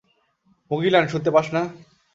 মুগিলান, 0.71 1.05
শুনতে 1.07 1.29
পাস 1.35 1.47
না? 1.55 1.61